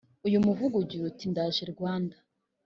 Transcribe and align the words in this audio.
uyu 0.27 0.39
muvugo 0.45 0.75
ugira 0.83 1.03
uti 1.09 1.25
ndaje 1.31 1.63
Rwanda 1.73 2.15